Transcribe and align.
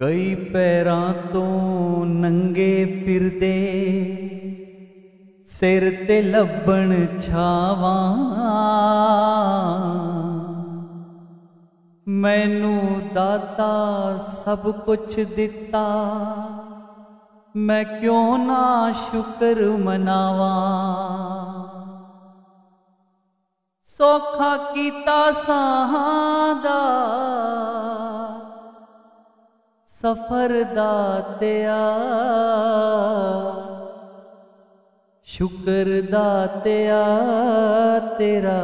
ਕਈ 0.00 0.34
ਪੈਰਾਂ 0.34 1.12
ਤੋਂ 1.32 2.04
ਨੰਗੇ 2.06 2.84
ਫਿਰਦੇ, 3.04 3.54
ਸਿਰ 5.48 5.86
ਤੇ 6.08 6.20
ਲੱਭਣ 6.22 6.94
ਛਾਵਾਂ। 7.20 8.14
ਮੈਨੂੰ 12.06 13.00
ਦਾਤਾ 13.14 13.72
ਸਭ 14.44 14.70
ਕੁਝ 14.84 15.20
ਦਿੱਤਾ, 15.36 15.84
ਮੈਂ 17.54 17.84
ਕਿਉਂ 17.84 18.38
ਨਾ 18.38 18.92
ਸ਼ੁਕਰ 19.00 19.64
ਮਨਾਵਾਂ? 19.78 20.54
ਸੋਖਾ 23.88 24.56
ਕੀਤਾ 24.74 25.32
ਸਾਹਾਂ 25.46 26.54
ਦਾ 26.54 26.97
सफ़र 29.98 30.52
दातिया 30.74 31.78
शुक्र 35.26 35.96
दातिया 36.12 37.00
तेरा। 38.18 38.60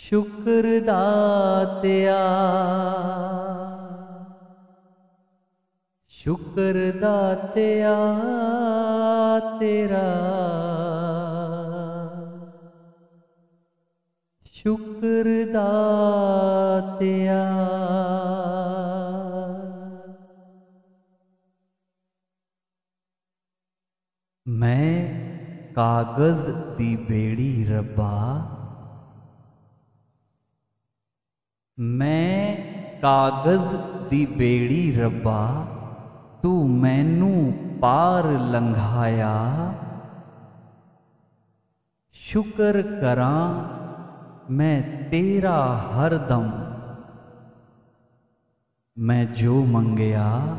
शुक्र 0.00 0.70
दातिया 0.86 2.22
शुक्र 6.12 6.86
दातिया 7.02 7.96
तेरा। 9.60 10.08
शुक्र 14.54 15.36
दातिया 15.52 17.42
ਕਾਗਜ਼ 25.80 26.50
ਦੀ 26.76 26.96
ਬੇੜੀ 26.96 27.64
ਰੱਬਾ। 27.64 28.46
ਮੈਂ 31.78 32.56
ਕਾਗਜ਼ 33.02 33.76
ਦੀ 34.10 34.26
ਬੇੜੀ 34.26 34.92
ਰੱਬਾ, 34.92 35.66
ਤੂੰ 36.42 36.70
ਮੈਨੂੰ 36.70 37.52
ਪਾਰ 37.80 38.24
ਲੰਘਾਇਆ। 38.24 39.74
ਸ਼ੁਕਰ 42.12 42.82
ਕਰਾਂ 42.82 43.68
ਮੈਂ 44.50 44.82
ਤੇਰਾ 45.10 45.76
ਹਰਦਮ 45.76 46.50
ਮੈਂ 48.98 49.24
ਜੋ 49.24 49.64
ਮੰਗਿਆ, 49.64 50.56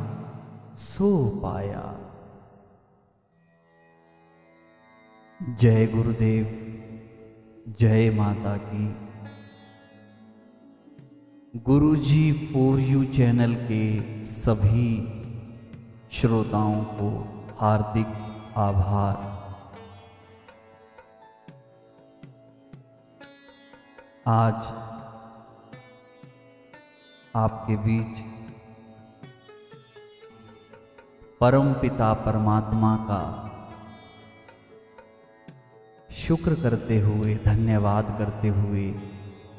ਸੋ 0.76 1.40
ਪਾਇਆ। 1.44 1.82
जय 5.42 5.86
गुरुदेव, 5.88 6.46
जय 7.80 8.10
माता 8.10 8.58
की। 8.58 8.96
गुरु 11.60 11.96
जी 11.96 12.32
फॉर 12.34 12.80
यू 12.80 13.04
चैनल 13.06 13.56
के 13.56 14.26
सभी 14.26 15.08
श्रोताओं 16.12 16.84
को 16.84 17.10
हार्दिक 17.60 18.06
आभार। 18.58 19.16
आज 24.28 24.54
आपके 27.36 27.76
बीच 27.76 28.20
परम 31.40 31.74
पिता 31.74 32.14
परमात्मा 32.14 32.96
का 32.96 33.51
शुक्र 36.32 36.56
करते 36.56 37.00
हुए, 37.00 37.36
धन्यवाद 37.36 38.16
करते 38.20 38.48
हुए 38.48 38.84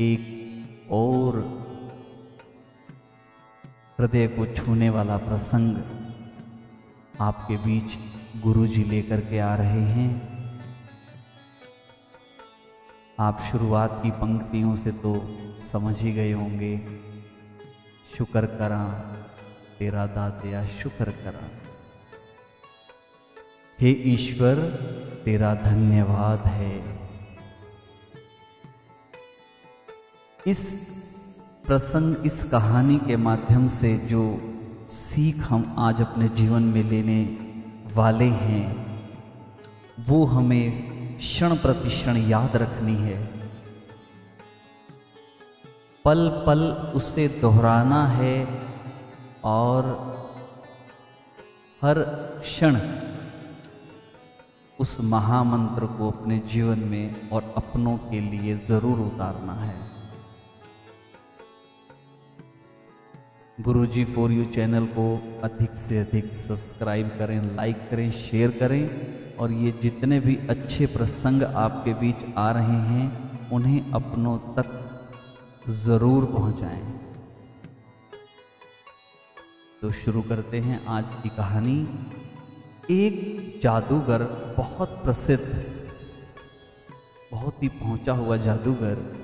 एक 0.00 0.88
और 0.90 1.36
हृदय 4.00 4.26
को 4.28 4.46
छूने 4.46 4.90
वाला 4.90 5.16
प्रसंग 5.16 5.76
आपके 7.20 7.56
बीच 7.56 7.84
गुरु 8.42 8.66
जी 8.66 8.84
लेकर 8.84 9.20
के 9.20 9.38
आ 9.38 9.54
रहे 9.54 9.80
हैं। 9.80 10.10
आप 13.20 13.42
शुरुआत 13.50 14.00
की 14.02 14.10
पंक्तियों 14.10 14.74
से 14.74 14.92
तो 14.92 15.14
समझ 15.72 15.98
ही 15.98 16.12
गए 16.12 16.32
होंगे। 16.32 16.86
शुक्र 18.18 18.46
करा, 18.46 18.84
तेरा 19.78 20.06
दातिया 20.06 20.66
शुक्र 20.66 21.10
करा। 21.10 21.61
हे 23.82 23.90
ईश्वर, 23.90 24.54
तेरा 25.24 25.54
धन्यवाद 25.54 26.38
है। 26.38 26.84
इस 30.46 30.88
प्रसंग, 31.66 32.26
इस 32.26 32.42
कहानी 32.42 32.98
के 32.98 33.16
माध्यम 33.16 33.68
से 33.68 33.98
जो 33.98 34.40
सीख 34.88 35.36
हम 35.36 35.76
आज 35.78 36.00
अपने 36.00 36.28
जीवन 36.28 36.62
में 36.62 36.82
लेने 36.82 37.38
वाले 37.94 38.24
हैं, 38.24 38.96
वो 40.08 40.24
हमें 40.24 40.72
क्षण 41.18 41.56
प्रतिक्षण 41.56 42.16
याद 42.16 42.56
रखनी 42.56 42.96
है। 42.96 43.26
पल 46.04 46.28
पल 46.46 46.62
उसे 46.94 47.28
दोहराना 47.28 48.06
है 48.06 48.48
और 49.44 49.84
हर 51.82 52.02
क्षण 52.40 52.76
उस 54.82 54.96
महामंत्र 55.04 55.86
को 55.88 56.10
अपने 56.10 56.38
जीवन 56.52 56.78
में 56.90 57.30
और 57.30 57.42
अपनों 57.56 57.96
के 58.00 58.20
लिए 58.20 58.54
ज़रूर 58.58 59.00
उतारना 59.00 59.52
है। 59.54 59.74
गुरु 63.58 63.84
जी 63.86 64.04
फॉर 64.06 64.32
यू 64.32 64.44
चैनल 64.54 64.86
को 64.88 65.04
अधिक 65.44 65.76
से 65.78 65.98
अधिक 65.98 66.32
सब्सक्राइब 66.38 67.10
करें, 67.18 67.40
लाइक 67.56 67.88
करें, 67.90 68.10
शेयर 68.12 68.50
करें 68.50 69.36
और 69.36 69.52
ये 69.52 69.72
जितने 69.82 70.20
भी 70.20 70.36
अच्छे 70.50 70.86
प्रसंग 70.88 71.42
आपके 71.42 71.94
बीच 71.94 72.24
आ 72.36 72.50
रहे 72.50 72.80
हैं, 72.88 73.06
उन्हें 73.52 73.92
अपनों 73.92 74.36
तक 74.56 74.78
ज़रूर 75.80 76.24
पहुंचाएँ। 76.32 76.82
तो 79.82 79.90
शुरू 79.94 80.22
करते 80.22 80.60
हैं 80.60 80.84
आज 80.88 81.04
की 81.22 81.28
कहानी। 81.36 81.78
एक 82.90 83.60
जादूगर 83.62 84.22
बहुत 84.56 84.88
प्रसिद्ध, 84.88 85.64
बहुत 87.32 87.62
ही 87.62 87.68
पहुँचा 87.68 88.12
हुआ 88.12 88.36
जादूगर, 88.36 89.16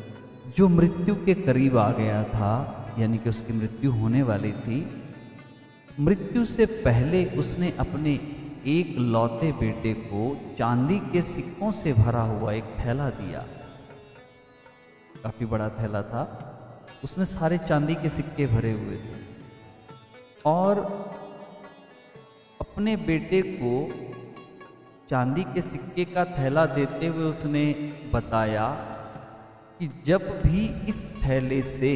जो 0.57 0.69
मृत्यु 0.69 1.15
के 1.25 1.35
करीब 1.35 1.79
आ 1.79 1.93
गया 1.93 2.25
था, 2.25 2.53
यानी 2.99 3.19
कि 3.19 3.31
उसकी 3.31 3.53
मृत्यु 3.53 3.93
होने 3.93 4.23
वाली 4.23 4.53
थी। 4.53 5.03
मृत्यु 6.01 6.45
से 6.45 6.67
पहले 6.67 7.25
उसने 7.25 7.71
अपने 7.71 8.15
एक 8.67 8.99
लौते 8.99 9.53
बेटे 9.53 9.95
को 9.95 10.37
चांदी 10.59 10.99
के 10.99 11.23
सिक्कों 11.23 11.73
से 11.73 11.93
भरा 11.93 12.23
हुआ 12.23 12.53
एक 12.53 12.65
थैला 12.65 13.11
दिया। 13.11 13.47
काफ़ी 15.23 15.47
बड़ा 15.47 15.69
थैला 15.69 16.03
था। 16.03 16.25
उसमें 17.05 17.25
सारे 17.25 17.59
चांदी 17.59 17.95
के 17.95 18.09
सिक्के 18.09 18.47
भरे 18.47 18.73
हुए 18.73 18.97
थे। 18.97 19.17
और 20.47 20.79
अपने 22.61 22.97
बेटे 22.97 23.43
को 23.43 23.73
चांदी 25.11 25.43
के 25.45 25.63
सिक्के 25.63 26.05
का 26.05 26.25
थैला 26.25 26.65
देते 26.67 27.07
हुए 27.07 27.25
उसने 27.25 27.65
बताया 28.15 28.67
कि 29.79 29.89
जब 30.07 30.27
भी 30.43 30.67
इस 30.89 30.99
थैले 31.17 31.61
से 31.63 31.93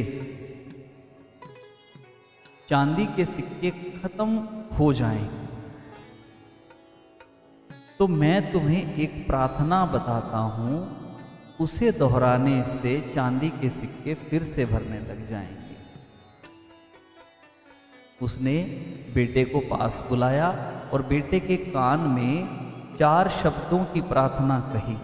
चांदी 2.69 3.05
के 3.05 3.25
सिक्के 3.25 3.71
खत्म 3.71 4.37
हो 4.79 4.91
जाएँ 4.93 5.29
तो 7.99 8.07
मैं 8.07 8.51
तुम्हें 8.51 8.95
एक 8.95 9.25
प्रार्थना 9.27 9.85
बताता 9.85 10.37
हूँ, 10.37 10.77
उसे 11.61 11.91
दोहराने 11.91 12.63
से 12.63 12.99
चांदी 13.15 13.49
के 13.49 13.69
सिक्के 13.69 14.13
फिर 14.13 14.43
से 14.43 14.65
भरने 14.65 14.99
लग 14.99 15.29
जाएँगे। 15.29 15.75
उसने 18.21 18.55
बेटे 19.13 19.43
को 19.45 19.59
पास 19.69 20.05
बुलाया 20.09 20.49
और 20.93 21.01
बेटे 21.01 21.39
के 21.39 21.57
कान 21.57 21.99
में 22.09 22.62
चार 22.99 23.29
शब्दों 23.29 23.85
की 23.85 24.01
प्रार्थना 24.01 24.59
कही। 24.59 24.97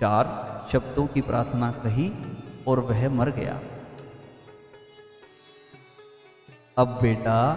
चार 0.00 0.26
शब्दों 0.72 1.06
की 1.06 1.20
प्रार्थना 1.20 1.70
कही 1.70 2.12
और 2.68 2.80
वह 2.80 3.08
मर 3.08 3.30
गया। 3.30 3.60
अब 6.78 6.98
बेटा, 7.02 7.52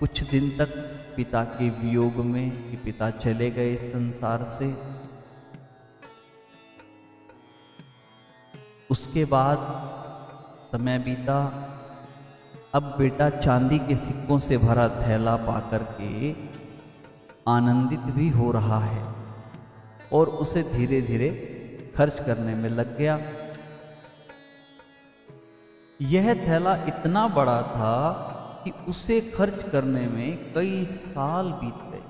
कुछ 0.00 0.22
दिन 0.22 0.58
तक 0.58 0.68
पिता 1.16 1.44
के 1.44 1.70
वियोग 1.70 2.16
में 2.16 2.70
कि 2.70 2.76
पिता 2.76 3.10
चले 3.10 3.50
गए 3.50 3.76
संसार 3.76 4.44
से। 4.44 4.76
उसके 8.90 9.24
बाद 9.24 9.58
समय 10.72 10.98
बीता। 10.98 11.68
अब 12.74 12.82
बेटा 12.98 13.30
चांदी 13.30 13.78
के 13.78 13.96
सिक्कों 13.96 14.38
से 14.38 14.58
भरा 14.58 14.88
थैला 14.88 15.36
पाकर 15.36 15.78
के 15.78 16.32
आनंदित 17.46 18.00
भी 18.14 18.28
हो 18.28 18.50
रहा 18.52 18.78
है 18.80 19.04
और 20.12 20.28
उसे 20.28 20.62
धीरे 20.62 21.00
धीरे 21.02 21.30
खर्च 21.96 22.20
करने 22.26 22.54
में 22.54 22.68
लग 22.70 22.96
गया। 22.98 23.18
यह 26.00 26.34
थैला 26.46 26.74
इतना 26.86 27.26
बड़ा 27.28 27.60
था 27.62 27.96
कि 28.64 28.70
उसे 28.88 29.20
खर्च 29.20 29.62
करने 29.72 30.06
में 30.06 30.52
कई 30.54 30.84
साल 30.84 31.52
बीत 31.52 31.82
गए। 31.92 32.02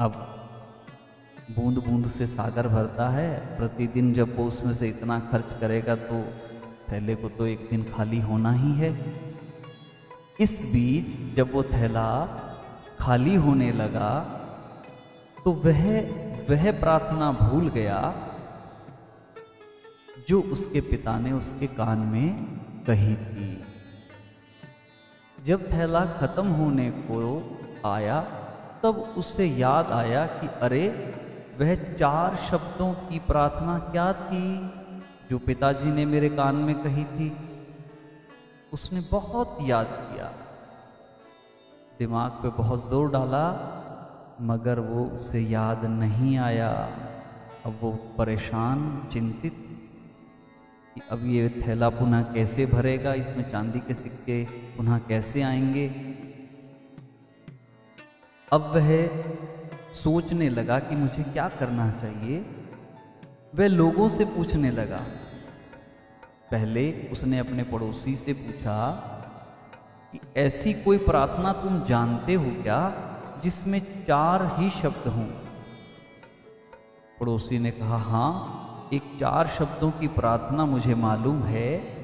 अब 0.00 0.12
बूंद 1.50 1.78
बूंद 1.78 2.06
से 2.06 2.26
सागर 2.26 2.68
भरता 2.68 3.08
है, 3.08 3.58
प्रतिदिन 3.58 4.12
जब 4.14 4.36
वो 4.36 4.44
उसमें 4.44 4.72
से 4.74 4.88
इतना 4.88 5.18
खर्च 5.20 5.56
करेगा 5.60 5.94
तो 5.96 6.22
थैले 6.88 7.14
को 7.14 7.28
तो 7.28 7.46
एक 7.46 7.68
दिन 7.70 7.84
खाली 7.92 8.20
होना 8.20 8.52
ही 8.52 8.72
है। 8.72 8.90
इस 10.40 10.60
बीच 10.72 11.36
जब 11.36 11.52
वो 11.52 11.62
थैला 11.62 12.26
खाली 13.00 13.34
होने 13.34 13.72
लगा 13.72 14.10
तो 15.44 15.52
वह 15.52 16.00
वह 16.50 16.80
प्रार्थना 16.80 17.32
भूल 17.32 17.68
गया 17.68 18.14
जो 20.28 20.40
उसके 20.42 20.80
पिता 20.80 21.18
ने 21.18 21.32
उसके 21.32 21.66
कान 21.66 21.98
में 21.98 22.36
कही 22.86 23.16
थी। 23.16 23.62
जब 25.44 25.72
थैला 25.72 26.04
खत्म 26.06 26.46
होने 26.46 26.90
को 26.90 27.20
आया, 27.88 28.20
तब 28.82 29.14
उसे 29.18 29.46
याद 29.46 29.86
आया 29.86 30.26
कि 30.26 30.46
अरे, 30.46 31.14
वह 31.60 31.74
चार 31.74 32.36
शब्दों 32.50 32.92
की 32.92 33.18
प्रार्थना 33.18 33.78
क्या 33.78 34.12
थी 34.12 34.70
जो 35.30 35.38
पिताजी 35.38 35.90
ने 35.90 36.06
मेरे 36.06 36.28
कान 36.28 36.56
में 36.56 36.74
कही 36.74 37.04
थी? 37.04 37.36
उसने 38.72 39.00
बहुत 39.00 39.58
याद 39.62 39.86
किया। 39.90 40.32
दिमाग 41.98 42.30
पे 42.30 42.48
बहुत 42.48 42.88
ज़ोर 42.88 43.10
डाला, 43.10 43.46
मगर 44.40 44.80
वो 44.80 45.04
उसे 45.04 45.40
याद 45.40 45.84
नहीं 45.84 46.38
आया। 46.38 46.70
अब 47.66 47.78
वो 47.80 47.92
परेशान, 48.18 49.08
चिंतित 49.12 49.52
कि 50.94 51.00
अब 51.10 51.26
ये 51.26 51.62
थैला 51.66 51.88
पुनः 51.88 52.22
कैसे 52.22 52.66
भरेगा? 52.66 53.14
इसमें 53.14 53.50
चांदी 53.50 53.80
के 53.80 53.94
सिक्के 53.94 54.44
पुनः 54.76 54.98
कैसे 54.98 55.42
आएँगे? 55.42 55.88
अब 58.52 58.72
वह 58.74 59.06
सोचने 59.92 60.48
लगा 60.48 60.78
कि 60.78 60.96
मुझे 60.96 61.22
क्या 61.22 61.48
करना 61.48 61.90
चाहिए। 61.90 62.44
वह 63.54 63.66
लोगों 63.66 64.08
से 64.08 64.24
पूछने 64.24 64.70
लगा 64.70 65.00
पहले 66.50 67.08
उसने 67.12 67.38
अपने 67.38 67.62
पड़ोसी 67.62 68.16
से 68.16 68.32
पूछा 68.32 68.90
कि 70.12 70.20
ऐसी 70.36 70.72
कोई 70.72 70.98
प्रार्थना 70.98 71.52
तुम 71.52 71.80
जानते 71.84 72.34
हो 72.34 72.62
क्या 72.62 72.94
जिसमें 73.42 74.06
चार 74.06 74.56
ही 74.58 74.70
शब्द 74.70 75.08
हों? 75.08 75.26
पड़ोसी 77.20 77.58
ने 77.58 77.70
कहा 77.70 77.96
हाँ 77.96 78.62
एक 78.92 79.02
चार 79.20 79.46
शब्दों 79.48 79.90
की 79.90 80.08
प्रार्थना 80.08 80.64
मुझे 80.64 80.94
मालूम 80.94 81.42
है। 81.42 81.96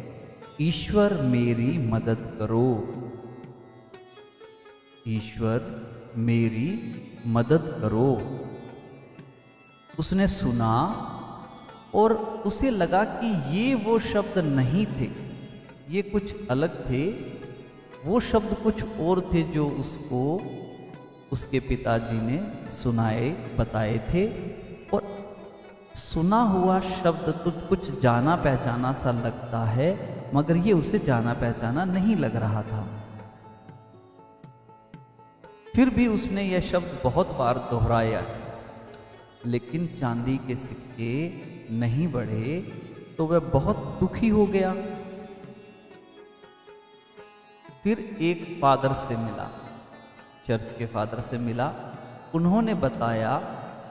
ईश्वर 0.61 1.13
मेरी 1.13 1.79
मदद 1.79 2.37
करो। 2.39 2.93
ईश्वर 5.09 5.61
मेरी 6.17 6.95
मदद 7.27 7.79
करो। 7.83 8.21
उसने 9.99 10.29
सुना 10.29 11.09
और 11.95 12.13
उसे 12.47 12.71
लगा 12.71 13.05
कि 13.05 13.29
ये 13.57 13.75
वो 13.75 13.99
शब्द 13.99 14.39
नहीं 14.47 14.87
थे, 14.87 15.11
ये 15.91 16.03
कुछ 16.03 16.49
अलग 16.51 16.79
थे। 16.91 17.05
वो 18.07 18.21
शब्द 18.21 18.57
कुछ 18.63 18.83
और 19.01 19.21
थे 19.35 19.43
जो 19.43 19.69
उसको, 19.81 20.23
उसके 21.33 21.61
पिताजी 21.61 22.21
ने 22.21 22.39
सुनाए, 22.71 23.29
बताए 23.59 23.99
थे। 24.09 24.27
और 24.89 25.03
सुना 25.95 26.41
हुआ 26.45 26.81
शब्द 26.81 27.29
तो 27.45 27.51
कुछ 27.69 28.01
जाना 28.01 28.37
पहचाना 28.37 28.93
सा 28.93 29.13
लगता 29.13 29.65
है, 29.65 29.91
मगर 30.35 30.57
ये 30.57 30.73
उसे 30.73 30.99
जाना 30.99 31.35
पहचाना 31.35 31.85
नहीं 31.85 32.17
लग 32.17 32.37
रहा 32.37 32.63
था। 32.63 32.83
फिर 35.75 35.91
भी 35.91 36.07
उसने 36.07 36.43
यह 36.43 36.61
शब्द 36.61 37.01
बहुत 37.05 37.29
बार 37.39 37.59
दोहराया। 37.71 38.23
लेकिन 39.47 39.87
चांदी 40.01 40.37
के 40.37 40.57
सिक्के 40.57 41.31
नहीं 41.79 42.13
बढ़े 42.13 42.61
तो 43.19 43.27
वह 43.27 43.39
बहुत 43.39 43.97
दुखी 44.01 44.29
हो 44.29 44.47
गया। 44.47 44.73
फिर 47.83 47.99
एक 48.21 48.59
फादर 48.63 48.93
से 48.93 49.17
मिला। 49.17 49.51
चर्च 50.49 50.79
के 50.79 50.87
फादर 50.87 51.21
से 51.21 51.39
मिला। 51.39 51.73
उन्होंने 52.35 52.75
बताया 52.75 53.37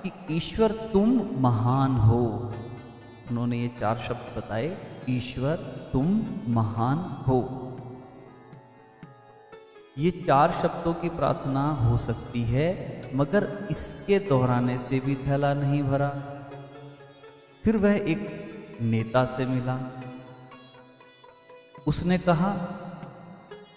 कि 0.03 0.11
ईश्वर 0.31 0.71
तुम 0.71 1.29
महान 1.37 1.91
हो। 1.91 2.53
उन्होंने 3.29 3.57
ये 3.57 3.67
चार 3.79 4.05
शब्द 4.07 4.37
बताए, 4.37 4.77
ईश्वर 5.09 5.55
तुम 5.93 6.23
महान 6.47 6.97
हो। 6.97 7.60
ये 9.97 10.11
चार 10.11 10.51
शब्दों 10.61 10.93
की 10.93 11.09
प्रार्थना 11.09 11.69
हो 11.71 11.97
सकती 11.97 12.41
है, 12.43 12.69
मगर 13.15 13.67
इसके 13.71 14.19
दोहराने 14.19 14.77
से 14.77 14.99
भी 14.99 15.15
थैला 15.15 15.53
नहीं 15.53 15.83
भरा। 15.83 16.09
फिर 17.63 17.77
वह 17.77 17.93
एक 17.93 18.27
नेता 18.81 19.25
से 19.25 19.45
मिला। 19.45 19.77
उसने 21.87 22.17
कहा, 22.17 22.53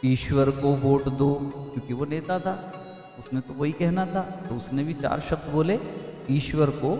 ईश्वर 0.04 0.50
को 0.50 0.74
वोट 0.76 1.08
दो, 1.08 1.34
क्योंकि 1.44 1.94
वो 1.94 2.04
नेता 2.04 2.38
था। 2.38 2.54
उसने 3.18 3.40
तो 3.40 3.54
वही 3.54 3.72
कहना 3.72 4.06
था 4.06 4.20
तो 4.20 4.54
उसने 4.54 4.84
भी 4.84 4.94
चार 4.94 5.22
शब्द 5.30 5.52
बोले, 5.52 5.78
ईश्वर 6.30 6.70
को 6.70 6.94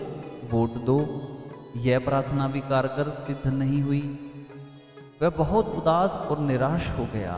वोट 0.50 0.70
दो। 0.70 0.98
यह 1.76 1.98
प्रार्थना 1.98 2.48
भी 2.48 2.60
कारगर 2.60 3.10
सिद्ध 3.26 3.54
नहीं 3.54 3.82
हुई। 3.82 4.02
वह 5.22 5.30
बहुत 5.30 5.68
उदास 5.68 6.10
और 6.10 6.38
निराश 6.38 6.88
हो 6.88 7.08
गया। 7.12 7.36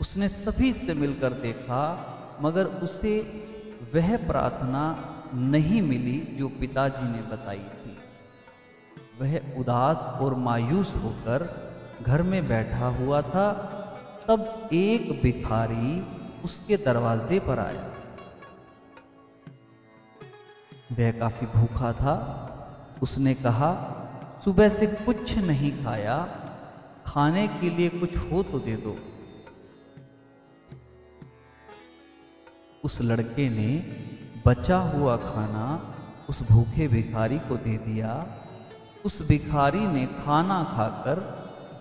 उसने 0.00 0.28
सभी 0.28 0.72
से 0.72 0.94
मिलकर 0.94 1.32
देखा, 1.32 1.82
मगर 2.42 2.64
उसे 2.64 3.20
वह 3.94 4.26
प्रार्थना 4.26 5.04
नहीं 5.34 5.82
मिली 5.82 6.36
जो 6.38 6.48
पिताजी 6.48 7.12
ने 7.12 7.22
बताई 7.22 7.58
थी। 7.58 7.98
वह 9.20 9.60
उदास 9.60 9.96
और 9.96 10.34
मायूस 10.34 10.94
होकर 10.94 11.70
घर 12.06 12.22
में 12.22 12.48
बैठा 12.48 12.86
हुआ 12.86 13.22
था। 13.22 13.76
तब 14.28 14.68
एक 14.72 15.22
भिखारी 15.22 16.06
उसके 16.44 16.76
दरवाजे 16.76 17.40
पर 17.40 17.58
आया। 17.58 17.92
वह 20.92 21.12
काफ़ी 21.12 21.46
भूखा 21.46 21.92
था। 21.92 22.16
उसने 23.02 23.34
कहा, 23.34 23.96
सुबह 24.44 24.68
से 24.68 24.86
कुछ 24.86 25.38
नहीं 25.38 25.84
खाया, 25.84 26.28
खाने 27.06 27.48
के 27.48 27.70
लिए 27.70 27.88
कुछ 27.88 28.16
हो 28.16 28.42
तो 28.42 28.58
दे 28.58 28.76
दो। 28.76 29.09
उस 32.84 33.00
लड़के 33.00 33.48
ने 33.48 33.96
बचा 34.46 34.78
हुआ 34.78 35.16
खाना 35.16 35.94
उस 36.28 36.42
भूखे 36.42 36.88
भिखारी 36.88 37.38
को 37.38 37.56
दे 37.56 37.76
दिया। 37.76 38.38
उस 39.04 39.28
भिखारी 39.28 39.86
ने 39.86 40.06
खाना 40.06 40.64
खाकर 40.64 41.20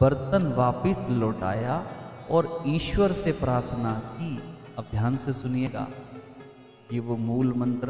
बर्तन 0.02 0.54
वापस 0.54 1.08
लौटाया 1.10 1.88
और 2.32 2.64
ईश्वर 2.68 3.14
से 3.14 3.32
प्रार्थना 3.32 4.00
की। 4.00 4.60
अब 4.78 4.86
ध्यान 4.92 5.18
से 5.18 5.34
सुनिएगा। 5.34 5.88
ये 6.94 7.00
वो 7.00 7.16
मूल 7.16 7.54
मंत्र, 7.58 7.90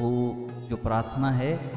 वो 0.00 0.36
जो 0.68 0.76
प्रार्थना 0.76 1.30
है, 1.30 1.72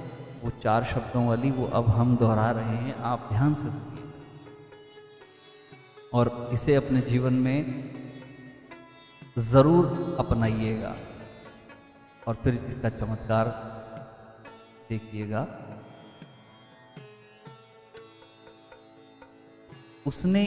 वो 0.45 0.51
चार 0.63 0.83
शब्दों 0.83 1.27
वाली 1.27 1.51
वो 1.51 1.65
अब 1.65 1.89
हम 1.89 2.17
दोहरा 2.17 2.51
रहे 2.51 2.75
हैं। 2.75 2.95
आप 2.95 3.29
ध्यान 3.29 3.53
से 3.53 3.61
सुनिए। 3.61 4.13
और 6.13 6.49
इसे 6.53 6.75
अपने 6.75 7.01
जीवन 7.01 7.33
में 7.33 7.65
ज़रूर 9.37 10.15
अपनाइएगा। 10.19 10.95
और 12.27 12.35
फिर 12.35 12.53
इसका 12.53 12.89
चमत्कार 12.89 13.47
देखिएगा। 14.89 15.47
उसने 20.07 20.43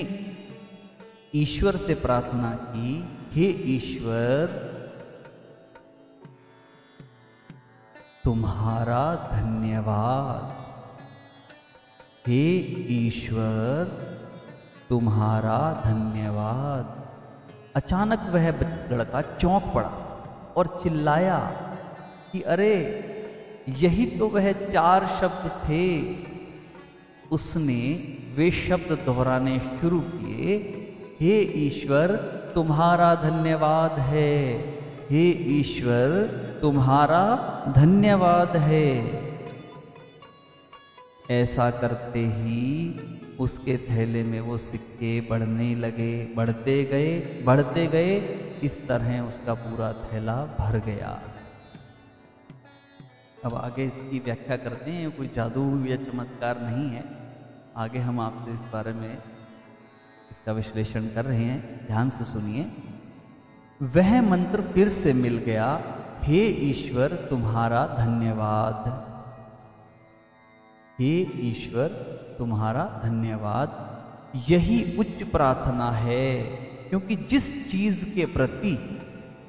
ईश्वर 1.35 1.77
से 1.77 1.95
प्रार्थना 1.95 2.53
की, 2.55 3.19
हे 3.33 3.49
ईश्वर, 3.77 4.47
तुम्हारा 8.25 9.31
धन्यवाद। 9.33 10.65
हे 12.27 12.57
ईश्वर, 13.07 13.85
तुम्हारा 14.89 15.83
धन्यवाद। 15.85 16.98
अचानक 17.79 18.21
वह 18.31 18.49
लड़का 18.93 19.23
चौंक 19.23 19.73
पड़ा 19.75 19.91
और 20.57 20.81
चिल्लाया 20.83 21.39
कि 22.33 22.41
अरे, 22.43 22.75
यही 23.69 24.07
तो 24.07 24.29
वह 24.29 24.53
चार 24.53 25.07
शब्द 25.21 25.51
थे। 25.65 25.85
उसने 27.33 27.81
वे 28.37 28.51
शब्द 28.51 28.99
दोहराने 29.07 29.59
शुरू 29.59 30.01
किए, 30.01 30.57
हे 31.21 31.39
ईश्वर, 31.67 32.17
तुम्हारा 32.55 33.15
धन्यवाद 33.15 33.93
है। 33.93 34.35
हे 35.11 35.23
ईश्वर, 35.59 36.09
तुम्हारा 36.63 37.25
धन्यवाद 37.77 38.57
है। 38.57 38.89
ऐसा 41.31 41.71
करते 41.71 42.21
ही 42.27 42.67
उसके 43.41 43.77
थैले 43.79 44.23
में 44.23 44.41
वो 44.41 44.57
सिक्के 44.59 45.21
बढ़ने 45.21 45.75
लगे, 45.75 46.35
बढ़ते 46.37 46.85
गए 46.85 47.43
बढ़ते 47.45 47.87
गए, 47.87 48.17
इस 48.63 48.87
तरह 48.89 49.21
उसका 49.21 49.55
पूरा 49.55 49.93
थैला 49.93 50.37
भर 50.59 50.79
गया। 50.79 51.21
अब 53.45 53.55
आगे 53.55 53.85
इसकी 53.85 54.19
व्याख्या 54.19 54.57
करते 54.57 54.91
हैं, 54.91 55.11
कोई 55.11 55.31
जादू 55.37 55.65
या 55.87 55.97
चमत्कार 55.97 56.61
नहीं 56.61 56.89
है। 56.91 57.05
आगे 57.77 57.99
हम 57.99 58.21
आपसे 58.21 58.53
इस 58.53 58.61
बारे 58.73 58.93
में 58.93 59.19
इसका 60.31 60.53
विश्लेषण 60.53 61.07
कर 61.07 61.25
रहे 61.25 61.45
हैं, 61.45 61.87
ध्यान 61.87 62.11
से 62.11 62.25
सुनिए। 62.25 62.71
वह 63.81 64.21
मंत्र 64.23 64.63
फिर 64.63 64.89
से 64.89 65.13
मिल 65.13 65.37
गया, 65.39 65.69
हे 66.23 66.47
ईश्वर, 66.71 67.15
तुम्हारा 67.31 67.87
धन्यवाद। 67.99 68.87
हे 71.01 71.15
ईश्वर 71.49 72.18
तुम्हारा 72.39 72.85
धन्यवाद। 73.05 73.85
यही 74.49 74.97
उच्च 74.99 75.23
प्रार्थना 75.23 75.91
है, 75.93 76.43
क्योंकि 76.89 77.17
जिस 77.17 77.71
चीज़ 77.71 78.05
के 78.15 78.27
प्रति 78.27 79.01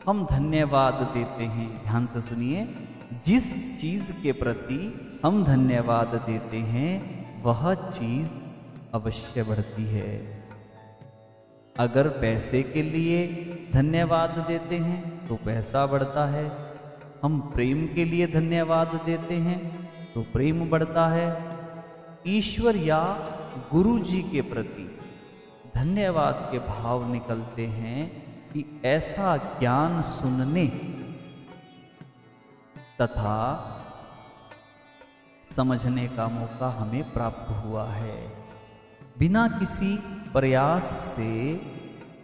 हम 0.07 0.25
धन्यवाद 0.31 0.93
देते 0.93 1.43
हैं, 1.43 1.83
ध्यान 1.83 2.05
से 2.05 2.21
सुनिए, 2.21 2.67
जिस 3.25 3.43
चीज़ 3.81 4.11
के 4.23 4.31
प्रति 4.31 4.81
हम 5.25 5.43
धन्यवाद 5.43 6.07
देते 6.07 6.57
हैं, 6.57 6.91
वह 7.43 7.73
चीज़ 7.73 8.31
अवश्य 8.93 9.43
बढ़ती 9.43 9.85
है। 9.85 10.39
अगर 11.79 12.07
पैसे 12.07 12.63
के 12.63 12.81
लिए 12.81 13.27
धन्यवाद 13.73 14.29
देते 14.47 14.77
हैं 14.77 15.27
तो 15.27 15.35
पैसा 15.35 15.85
बढ़ता 15.85 16.25
है। 16.25 16.51
हम 17.23 17.39
प्रेम 17.55 17.85
के 17.87 18.05
लिए 18.05 18.27
धन्यवाद 18.27 18.99
देते 19.05 19.35
हैं 19.35 19.59
तो 20.13 20.21
प्रेम 20.21 20.69
बढ़ता 20.69 21.07
है। 21.07 21.58
ईश्वर 22.27 22.75
या 22.75 23.17
गुरु 23.71 23.99
जी 23.99 24.21
के 24.21 24.41
प्रति 24.41 24.99
धन्यवाद 25.75 26.49
के 26.51 26.59
भाव 26.59 27.11
निकलते 27.11 27.67
हैं 27.67 28.09
कि 28.53 28.81
ऐसा 28.85 29.37
ज्ञान 29.37 30.01
सुनने 30.01 30.67
तथा 33.01 33.65
समझने 35.55 36.07
का 36.07 36.27
मौका 36.27 36.69
हमें 36.69 37.11
प्राप्त 37.11 37.49
हुआ 37.49 37.91
है। 37.91 38.43
बिना 39.19 39.47
किसी 39.47 39.95
प्रयास 40.33 40.83
से 41.15 41.61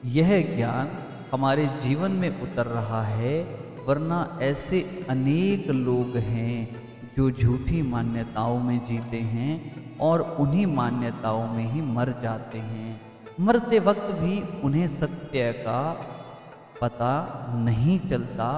यह 0.05 0.55
ज्ञान 0.55 0.97
हमारे 1.31 1.65
जीवन 1.65 2.11
में 2.11 2.41
उतर 2.41 2.65
रहा 2.65 3.03
है, 3.03 3.43
वरना 3.87 4.39
ऐसे 4.41 5.05
अनेक 5.09 5.67
लोग 5.67 6.17
हैं 6.17 6.85
जो 7.17 7.31
झूठी 7.31 7.81
मान्यताओं 7.81 8.59
में 8.59 8.79
जीते 8.87 9.17
हैं 9.17 9.84
और 10.01 10.21
उन्हीं 10.39 10.65
मान्यताओं 10.65 11.47
में 11.47 11.65
ही 11.71 11.81
मर 11.81 12.09
जाते 12.23 12.59
हैं। 12.59 13.01
मरते 13.39 13.79
वक्त 13.79 14.11
भी 14.11 14.61
उन्हें 14.61 14.87
सत्य 14.87 15.51
का 15.53 15.81
पता 16.81 17.13
नहीं 17.55 17.99
चलता, 17.99 18.49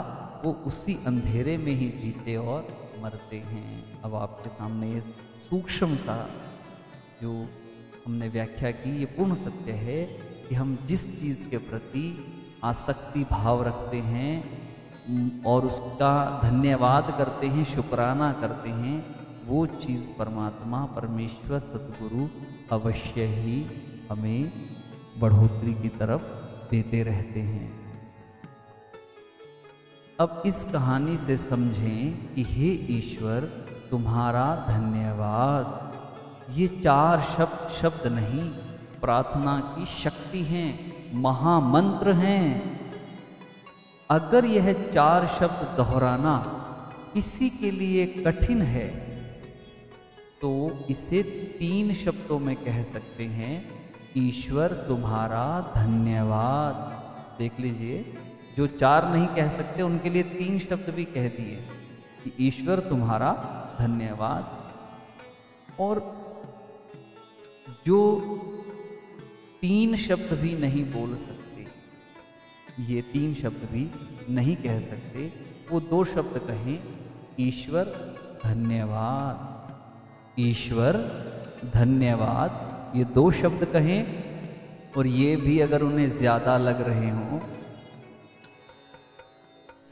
वो 0.46 0.52
उसी 0.68 0.98
अंधेरे 1.08 1.58
में 1.58 1.72
ही 1.72 1.90
जीते 1.90 2.36
और 2.36 2.68
मरते 3.04 3.38
हैं। 3.38 4.02
अब 4.02 4.16
आपके 4.16 4.50
सामने 4.50 4.92
ये 4.92 5.00
सूक्ष्म 5.50 5.96
सा 5.96 6.18
जो 7.22 7.46
हमने 8.06 8.28
व्याख्या 8.28 8.72
की, 8.72 8.98
ये 9.00 9.06
पूर्ण 9.06 9.36
सत्य 9.36 9.72
है 9.72 10.04
कि 10.50 10.56
हम 10.56 10.78
जिस 10.86 11.22
चीज़ 11.22 11.50
के 11.50 11.58
प्रति 11.58 12.06
आसक्ति 12.64 13.24
भाव 13.32 13.64
रखते 13.64 13.98
हैं 13.98 15.44
और 15.44 15.66
उसका 15.66 16.42
धन्यवाद 16.44 17.16
करते 17.18 17.48
हैं, 17.48 17.66
शुक्राना 17.66 18.32
करते 18.34 18.70
हैं 18.70 19.17
वो 19.48 19.66
चीज़ 19.66 20.20
परमात्मा, 20.20 20.86
परमेश्वर, 20.86 21.60
सतगुरु 21.60 22.28
अवश्य 22.72 23.24
ही 23.24 23.68
हमें 24.12 24.52
बढ़ोतरी 25.20 25.74
की 25.74 25.90
तरफ़ 25.90 26.22
देते 26.72 27.04
रहते 27.04 27.40
हैं। 27.40 27.96
अब 30.20 30.44
इस 30.46 30.64
कहानी 30.64 31.18
से 31.18 31.38
समझें 31.38 32.34
कि 32.34 32.44
हे 32.44 32.68
ईश्वर, 32.98 33.42
तुम्हारा 33.92 34.66
धन्यवाद। 34.70 35.92
ये 36.52 36.68
चार 36.68 37.22
शब्द 37.38 37.70
शब्द 37.82 38.08
नहीं, 38.08 38.50
प्रार्थना 39.02 39.60
की 39.60 39.86
शक्ति 39.86 40.44
हैं, 40.44 40.94
महामंत्र 41.14 42.12
हैं। 42.12 42.80
अगर 44.10 44.46
यह 44.46 44.74
चार 44.94 45.28
शब्द 45.40 45.78
दोहराना 45.78 46.44
किसी 47.14 47.50
के 47.50 47.72
लिए 47.72 48.06
कठिन 48.06 48.62
है 48.62 49.17
तो 50.42 50.86
इसे 50.90 51.24
तीन 51.60 51.94
शब्दों 51.96 52.40
में 52.40 52.56
कह 52.56 52.84
सकते 52.84 53.24
हैं, 53.24 53.70
ईश्वर 54.18 54.74
तुम्हारा 54.88 55.74
धन्यवाद। 55.76 56.76
देख 57.40 57.60
लीजिए, 57.60 58.14
जो 58.58 58.68
चार 58.68 59.14
नहीं 59.14 59.28
कह 59.28 59.50
सकते, 59.58 59.82
उनके 59.82 60.10
लिए 60.10 60.24
तीन 60.24 60.60
शब्द 60.60 60.90
भी 60.90 61.06
कह 61.06 61.28
दिए 61.30 61.56
कि 62.24 62.48
ईश्वर 62.48 62.80
तुम्हारा 62.80 63.34
धन्यवाद। 63.80 64.72
और 65.80 66.00
जो 67.86 68.00
तीन 69.62 69.98
शब्द 69.98 70.34
भी 70.34 70.56
नहीं 70.56 70.92
बोल 70.92 71.16
सकते, 71.16 71.66
ये 72.94 73.02
तीन 73.02 73.36
शब्द 73.36 73.70
भी 73.72 73.92
नहीं 74.34 74.56
कह 74.56 74.80
सकते, 74.80 75.34
वो 75.72 75.80
दो 75.80 76.04
शब्द 76.06 76.40
कहें, 76.40 76.80
ईश्वर 77.40 77.86
धन्यवाद। 78.44 79.57
ईश्वर, 80.38 80.98
धन्यवाद। 81.74 82.96
ये 82.96 83.04
दो 83.14 83.30
शब्द 83.34 83.66
कहें 83.74 84.94
और 84.98 85.08
ये 85.08 85.36
भी 85.36 85.60
अगर 85.60 85.82
उन्हें 85.84 86.18
ज़्यादा 86.18 86.58
लग 86.60 86.82
रहे 86.82 87.10
हों, 87.10 87.40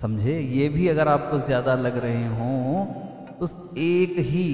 समझे? 0.01 0.39
ये 0.39 0.67
भी 0.69 0.87
अगर 0.87 1.07
आपको 1.07 1.39
ज़्यादा 1.39 1.75
लग 1.77 1.97
रहे 1.97 2.27
हों 2.29 2.85
तो 3.35 3.47
एक 3.79 4.15
ही 4.27 4.53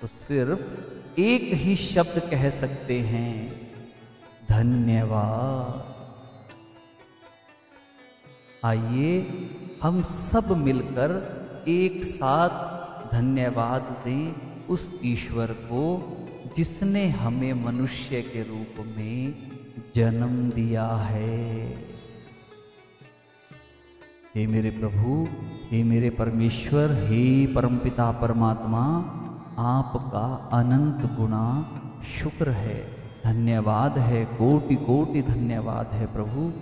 तो 0.00 0.06
सिर्फ़ 0.08 1.20
एक 1.20 1.52
ही 1.54 1.74
शब्द 1.78 2.18
कह 2.30 2.48
सकते 2.52 3.00
हैं, 3.02 3.50
धन्यवाद। 4.48 5.92
आइए, 8.64 9.10
हम 9.82 10.00
सब 10.02 10.56
मिलकर 10.58 11.10
एक 11.68 12.04
साथ 12.06 12.73
धन्यवाद 13.14 13.82
दें 14.04 14.32
उस 14.66 15.00
ईश्वर 15.04 15.46
को 15.46 15.82
जिसने 16.56 17.08
हमें 17.08 17.52
मनुष्य 17.52 18.22
के 18.22 18.42
रूप 18.42 18.94
में 18.96 19.34
जन्म 19.96 20.50
दिया 20.50 20.86
है। 20.86 21.66
हे 24.34 24.46
मेरे 24.46 24.70
प्रभु, 24.70 25.26
हे 25.70 25.82
मेरे 25.84 26.10
परमेश्वर, 26.10 26.92
हे 26.92 27.46
परमपिता 27.46 28.10
परमात्मा, 28.10 28.80
आपका 29.58 30.50
अनंत 30.58 31.16
गुणा 31.16 31.46
शुक्र 32.20 32.50
है। 32.50 32.94
धन्यवाद 33.24 33.98
है 33.98 34.24
कोटि 34.24 34.74
कोटि 34.74 35.22
धन्यवाद 35.22 35.90
है 35.92 36.06
प्रभु। 36.06 36.52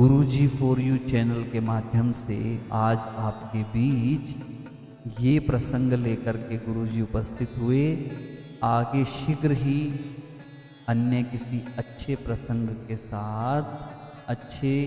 गुरु 0.00 0.24
जी 0.24 0.46
फॉर 0.46 0.80
यू 0.80 0.96
चैनल 0.96 1.42
के 1.52 1.60
माध्यम 1.60 2.12
से 2.12 2.60
आज 2.72 2.98
आपके 2.98 3.62
बीच 3.62 4.53
ये 5.06 5.40
प्रसंग 5.40 5.92
लेकर 5.92 6.36
के 6.36 6.56
गुरु 6.56 6.86
जी 6.86 7.00
उपस्थित 7.00 7.50
हुए। 7.58 8.10
आगे 8.62 9.04
शीघ्र 9.04 9.52
ही 9.52 10.00
अन्य 10.88 11.22
किसी 11.22 11.64
अच्छे 11.78 12.16
प्रसंग 12.16 12.68
के 12.68 12.96
साथ, 12.96 13.62
अच्छे 14.30 14.86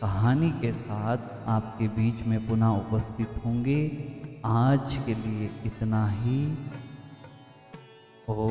कहानी 0.00 0.50
के 0.50 0.72
साथ 0.72 1.18
आपके 1.46 1.88
बीच 1.88 2.26
में 2.26 2.48
पुनः 2.48 2.66
उपस्थित 2.66 3.28
होंगे। 3.44 4.04
आज 4.44 4.98
के 5.06 5.14
लिए 5.14 5.50
इतना 5.66 6.08
ही। 6.08 6.58
ओ 8.28 8.48